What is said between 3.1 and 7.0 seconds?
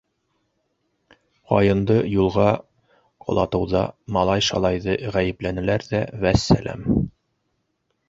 ҡолатыуҙа малай-шалайҙы ғәйепләнеләр ҙә, вәссәләм.